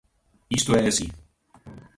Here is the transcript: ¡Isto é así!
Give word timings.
¡Isto 0.57 0.71
é 0.79 0.81
así! 0.91 1.07